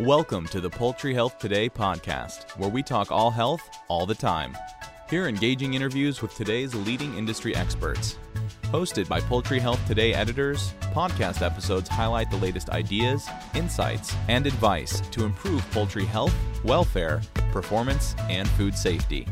[0.00, 4.54] Welcome to the Poultry Health Today podcast, where we talk all health all the time.
[5.08, 8.18] Hear engaging interviews with today's leading industry experts.
[8.64, 15.00] Hosted by Poultry Health Today editors, podcast episodes highlight the latest ideas, insights, and advice
[15.12, 19.26] to improve poultry health, welfare, performance, and food safety.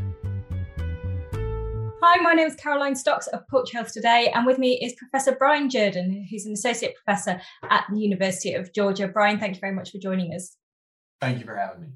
[2.07, 5.35] Hi, my name is Caroline Stocks of Poultry Health Today, and with me is Professor
[5.39, 7.41] Brian Jordan, who's an associate professor
[7.71, 9.07] at the University of Georgia.
[9.07, 10.55] Brian, thank you very much for joining us.
[11.19, 11.87] Thank you for having me.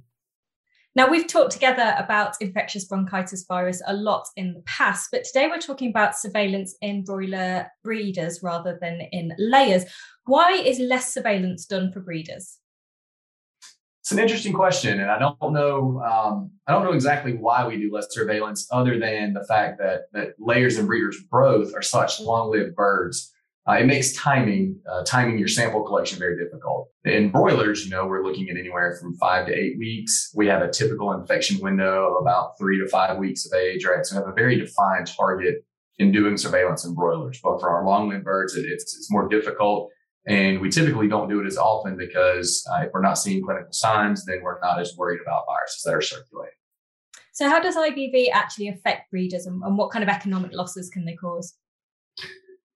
[0.96, 5.46] Now, we've talked together about infectious bronchitis virus a lot in the past, but today
[5.46, 9.86] we're talking about surveillance in broiler breeders rather than in layers.
[10.26, 12.58] Why is less surveillance done for breeders?
[14.10, 16.02] It's an interesting question, and I don't know.
[16.02, 20.06] Um, I don't know exactly why we do less surveillance, other than the fact that
[20.14, 23.32] that layers and breeders both are such long-lived birds.
[23.70, 26.88] Uh, it makes timing uh, timing your sample collection very difficult.
[27.06, 30.32] In broilers, you know, we're looking at anywhere from five to eight weeks.
[30.36, 34.04] We have a typical infection window of about three to five weeks of age, right?
[34.04, 35.64] So we have a very defined target
[36.00, 37.40] in doing surveillance in broilers.
[37.44, 39.92] But for our long-lived birds, it, it's it's more difficult.
[40.28, 43.72] And we typically don't do it as often because uh, if we're not seeing clinical
[43.72, 46.54] signs, then we're not as worried about viruses that are circulating.
[47.32, 51.06] So, how does IBV actually affect breeders and, and what kind of economic losses can
[51.06, 51.56] they cause?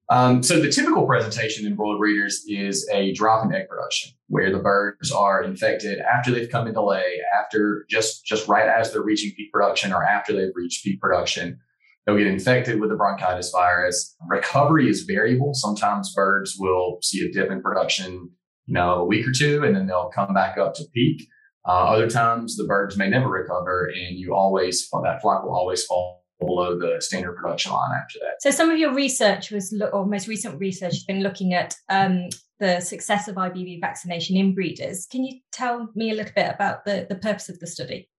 [0.10, 4.52] Um, so, the typical presentation in broiler breeders is a drop in egg production where
[4.52, 9.02] the birds are infected after they've come into lay, after just, just right as they're
[9.02, 11.60] reaching peak production or after they've reached peak production.
[12.06, 14.16] They'll get infected with the bronchitis virus.
[14.28, 15.54] Recovery is variable.
[15.54, 18.30] Sometimes birds will see a dip in production,
[18.66, 21.28] you know, a week or two, and then they'll come back up to peak.
[21.66, 25.86] Uh, other times, the birds may never recover, and you always that flock will always
[25.86, 28.42] fall below the standard production line after that.
[28.42, 32.28] So, some of your research was, or most recent research, has been looking at um,
[32.60, 35.08] the success of IBV vaccination in breeders.
[35.10, 38.10] Can you tell me a little bit about the, the purpose of the study?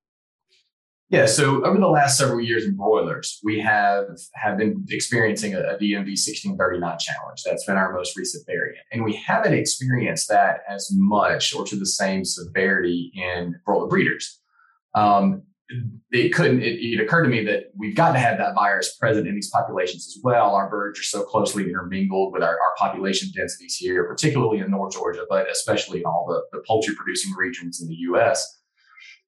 [1.10, 5.60] Yeah, so over the last several years in broilers, we have have been experiencing a,
[5.60, 7.42] a DMV 1639 challenge.
[7.44, 11.76] That's been our most recent variant, and we haven't experienced that as much or to
[11.76, 14.40] the same severity in broiler breeders.
[14.94, 15.42] Um,
[16.10, 16.62] it couldn't.
[16.62, 19.50] It, it, occurred to me that we've got to have that virus present in these
[19.50, 20.54] populations as well.
[20.54, 24.94] Our birds are so closely intermingled with our, our population densities here, particularly in North
[24.94, 28.62] Georgia, but especially in all the, the poultry producing regions in the U.S.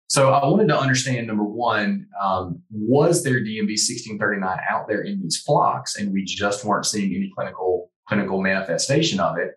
[0.08, 5.20] So I wanted to understand number one, um, was there DMV 1639 out there in
[5.20, 9.54] these flocks, and we just weren't seeing any clinical clinical manifestation of it?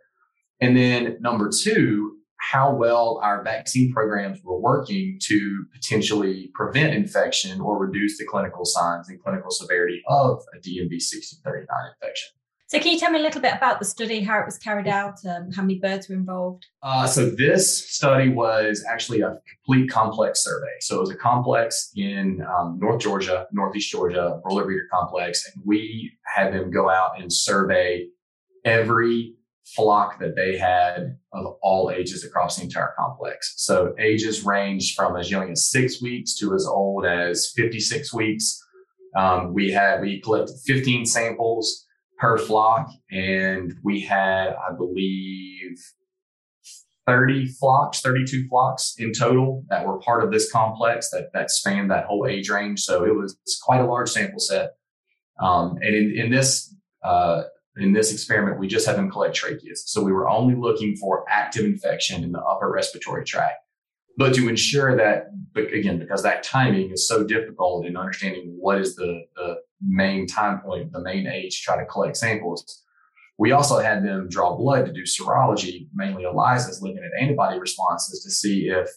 [0.59, 7.61] And then number two, how well our vaccine programs were working to potentially prevent infection
[7.61, 11.67] or reduce the clinical signs and clinical severity of a DMV 1639
[12.01, 12.38] infection.
[12.69, 14.88] So, can you tell me a little bit about the study, how it was carried
[14.88, 16.68] out, um, how many birds were involved?
[16.84, 20.75] Uh, so, this study was actually a complete complex survey.
[20.80, 25.63] So, it was a complex in um, North Georgia, Northeast Georgia, broiler breeder complex, and
[25.66, 28.06] we had them go out and survey
[28.66, 29.34] every
[29.66, 33.56] flock that they had of all ages across the entire complex.
[33.57, 38.63] So, ages ranged from as young as six weeks to as old as 56 weeks.
[39.18, 41.88] Um, we had we collected 15 samples
[42.19, 42.91] per flock.
[43.12, 45.80] And we had, I believe,
[47.07, 51.90] 30 flocks, 32 flocks in total that were part of this complex that, that spanned
[51.90, 52.81] that whole age range.
[52.81, 54.75] So it was quite a large sample set.
[55.40, 57.44] Um, and in, in this, uh,
[57.78, 59.80] in this experiment, we just had them collect tracheas.
[59.86, 63.57] So we were only looking for active infection in the upper respiratory tract.
[64.19, 68.97] But to ensure that, again, because that timing is so difficult in understanding what is
[68.97, 72.84] the, the main time point, the main age, try to collect samples.
[73.38, 78.22] We also had them draw blood to do serology, mainly ELISAs, looking at antibody responses
[78.25, 78.90] to see if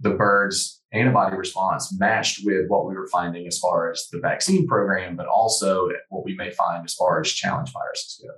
[0.00, 4.66] the bird's antibody response matched with what we were finding as far as the vaccine
[4.66, 8.32] program, but also what we may find as far as challenge viruses go.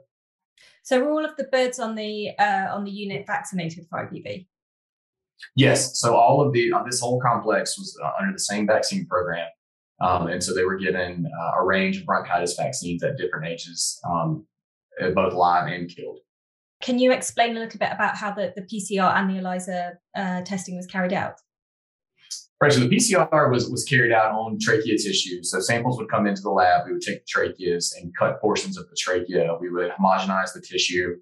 [0.83, 4.49] So, were all of the birds on the uh, on the unit vaccinated for IBV?
[5.55, 5.99] Yes.
[5.99, 9.47] So all of the uh, this whole complex was uh, under the same vaccine program.
[10.01, 13.99] Um, and so they were given uh, a range of bronchitis vaccines at different ages,
[14.07, 14.47] um,
[15.15, 16.19] both live and killed.
[16.83, 20.43] Can you explain a little bit about how the, the PCR and the ELISA uh,
[20.43, 21.41] testing was carried out?
[22.61, 22.73] Right.
[22.73, 25.43] So the PCR was, was carried out on trachea tissue.
[25.43, 26.87] So samples would come into the lab.
[26.87, 29.57] We would take the tracheas and cut portions of the trachea.
[29.61, 31.17] We would homogenize the tissue,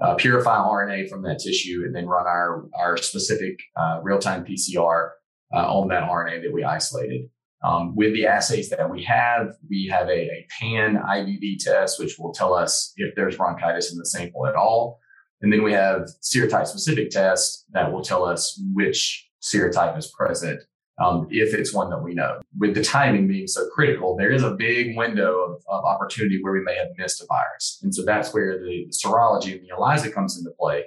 [0.00, 4.44] uh, purify RNA from that tissue, and then run our, our specific uh, real time
[4.44, 5.10] PCR
[5.54, 7.28] uh, on that RNA that we isolated.
[7.64, 12.16] Um, with the assays that we have, we have a, a, pan IBV test, which
[12.16, 15.00] will tell us if there's bronchitis in the sample at all.
[15.42, 20.62] And then we have serotype specific tests that will tell us which serotype is present
[21.00, 22.40] um, if it's one that we know.
[22.58, 26.52] With the timing being so critical, there is a big window of, of opportunity where
[26.52, 27.78] we may have missed a virus.
[27.82, 30.84] And so that's where the, the serology and the ELISA comes into play.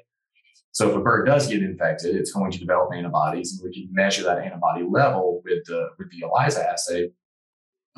[0.74, 3.94] So if a bird does get infected, it's going to develop antibodies, and we can
[3.94, 7.10] measure that antibody level with the with the ELISA assay,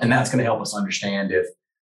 [0.01, 1.45] and that's going to help us understand if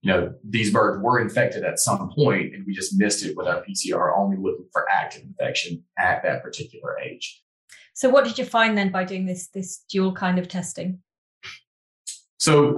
[0.04, 3.48] you know these birds were infected at some point and we just missed it with
[3.48, 7.42] our PCR, only looking for active infection at that particular age.
[7.98, 11.00] So, what did you find then by doing this this dual kind of testing?
[12.38, 12.78] So,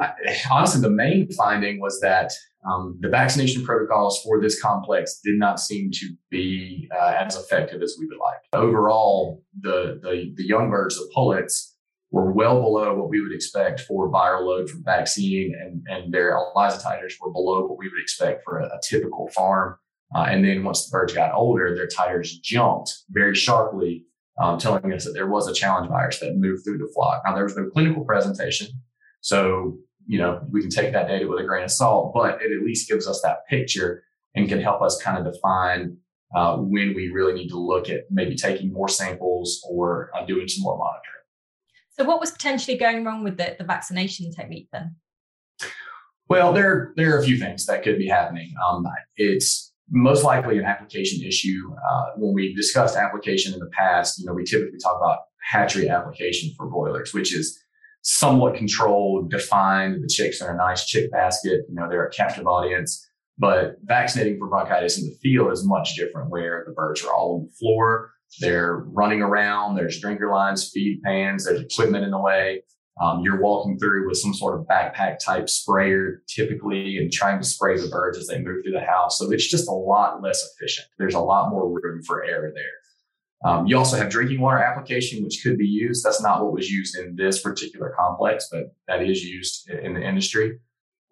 [0.50, 2.32] honestly, the main finding was that
[2.66, 7.82] um, the vaccination protocols for this complex did not seem to be uh, as effective
[7.82, 8.40] as we would like.
[8.54, 11.76] Overall, the, the, the young birds, the pullets,
[12.12, 16.32] were well below what we would expect for viral load from vaccine, and, and their
[16.32, 19.76] ELISA titers were below what we would expect for a, a typical farm.
[20.16, 24.06] Uh, and then once the birds got older, their titers jumped very sharply
[24.40, 27.22] um, telling us that there was a challenge virus that moved through the flock.
[27.26, 28.68] Now, there was no clinical presentation.
[29.22, 29.78] So,
[30.08, 32.64] you know, we can take that data with a grain of salt, but it at
[32.64, 34.04] least gives us that picture
[34.36, 35.98] and can help us kind of define
[36.36, 40.48] uh, when we really need to look at maybe taking more samples or uh, doing
[40.48, 41.06] some more monitoring.
[41.92, 44.96] So, what was potentially going wrong with the, the vaccination technique then?
[46.30, 48.54] Well, there there are a few things that could be happening.
[48.66, 48.86] Um,
[49.18, 51.74] it's most likely an application issue.
[51.90, 55.20] Uh, when we discussed application in the past, you know, we typically talk about
[55.50, 57.60] hatchery application for broilers, which is
[58.02, 60.04] somewhat controlled, defined.
[60.04, 61.62] The chicks are in a nice chick basket.
[61.68, 63.06] You know, they're a captive audience.
[63.38, 67.36] But vaccinating for bronchitis in the field is much different, where the birds are all
[67.36, 68.12] on the floor.
[68.42, 69.76] They're running around.
[69.76, 71.46] There's drinker lines, feed pans.
[71.46, 72.64] There's equipment in the way.
[73.02, 77.46] Um, you're walking through with some sort of backpack type sprayer typically and trying to
[77.46, 79.18] spray the birds as they move through the house.
[79.18, 80.88] So it's just a lot less efficient.
[80.98, 83.50] There's a lot more room for error there.
[83.50, 86.04] Um, you also have drinking water application, which could be used.
[86.04, 90.02] That's not what was used in this particular complex, but that is used in the
[90.02, 90.60] industry.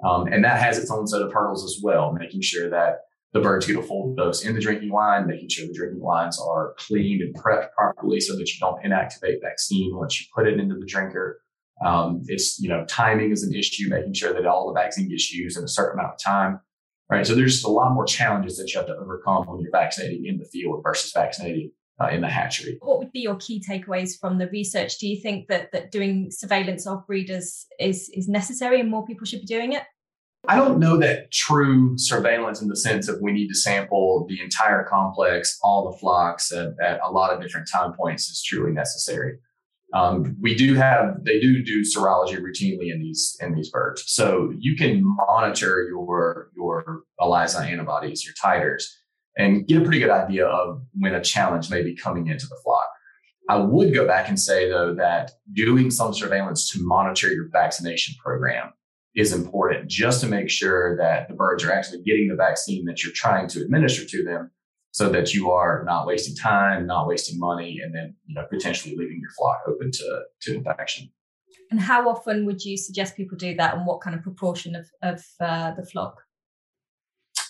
[0.05, 2.99] Um, and that has its own set of hurdles as well, making sure that
[3.33, 6.39] the birds get a full dose in the drinking line, making sure the drinking lines
[6.39, 10.59] are cleaned and prepped properly so that you don't inactivate vaccine once you put it
[10.59, 11.41] into the drinker.
[11.85, 15.31] Um, it's, you know, timing is an issue, making sure that all the vaccine gets
[15.31, 16.59] used in a certain amount of time.
[17.09, 17.25] Right.
[17.25, 20.25] So there's just a lot more challenges that you have to overcome when you're vaccinating
[20.25, 21.71] in the field versus vaccinating
[22.01, 22.77] uh, in the hatchery.
[22.81, 24.97] What would be your key takeaways from the research?
[24.97, 29.25] Do you think that that doing surveillance of breeders is is necessary and more people
[29.25, 29.83] should be doing it?
[30.49, 34.41] I don't know that true surveillance in the sense of we need to sample the
[34.41, 38.71] entire complex, all the flocks at, at a lot of different time points is truly
[38.71, 39.39] necessary.
[39.93, 44.53] Um, we do have they do do serology routinely in these in these birds, so
[44.59, 48.83] you can monitor your your ELISA antibodies, your titers,
[49.37, 52.57] and get a pretty good idea of when a challenge may be coming into the
[52.63, 52.89] flock.
[53.49, 58.13] I would go back and say though that doing some surveillance to monitor your vaccination
[58.21, 58.73] program
[59.15, 63.03] is important, just to make sure that the birds are actually getting the vaccine that
[63.03, 64.51] you're trying to administer to them
[64.97, 68.95] so that you are not wasting time, not wasting money, and then you know potentially
[68.97, 71.07] leaving your flock open to to infection.
[71.69, 74.87] And how often would you suggest people do that, and what kind of proportion of
[75.03, 76.15] of uh, the flock?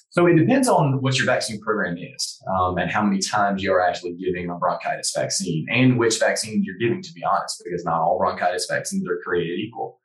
[0.10, 3.72] So it depends on what your vaccine program is, um, and how many times you
[3.72, 7.02] are actually giving a bronchitis vaccine, and which vaccine you're giving.
[7.02, 10.02] To be honest, because not all bronchitis vaccines are created equal.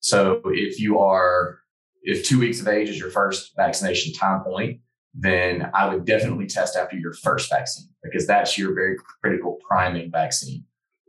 [0.00, 1.58] So if you are
[2.04, 4.80] if two weeks of age is your first vaccination time point,
[5.18, 10.10] then I would definitely test after your first vaccine because that's your very critical priming
[10.10, 10.64] vaccine.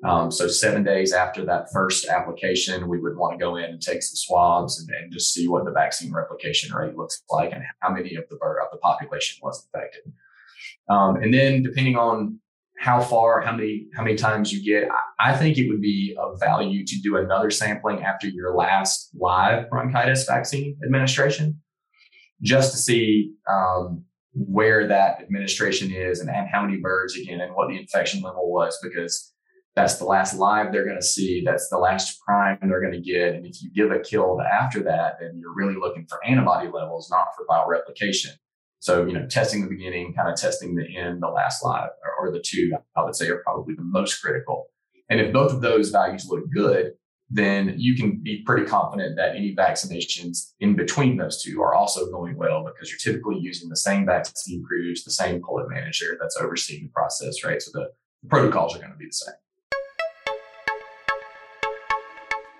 [0.05, 3.81] Um, so seven days after that first application, we would want to go in and
[3.81, 7.63] take some swabs and, and, just see what the vaccine replication rate looks like and
[7.79, 10.13] how many of the of the population was infected.
[10.87, 12.39] Um, and then depending on
[12.77, 14.87] how far, how many, how many times you get,
[15.19, 19.09] I, I think it would be of value to do another sampling after your last
[19.19, 21.59] live bronchitis vaccine administration
[22.41, 24.03] just to see um,
[24.33, 28.51] where that administration is and, and how many birds again and what the infection level
[28.51, 29.33] was because
[29.75, 33.01] that's the last live they're going to see that's the last prime they're going to
[33.01, 36.67] get and if you give a kill after that then you're really looking for antibody
[36.67, 38.31] levels not for viral replication
[38.79, 42.27] so you know testing the beginning kind of testing the end the last live or,
[42.27, 44.67] or the two i would say are probably the most critical.
[45.09, 46.93] And if both of those values look good
[47.29, 52.09] then you can be pretty confident that any vaccinations in between those two are also
[52.09, 56.37] going well because you're typically using the same vaccine crews, the same pullet manager that's
[56.37, 57.61] overseeing the process, right?
[57.61, 57.89] So the,
[58.23, 59.35] the protocols are going to be the same.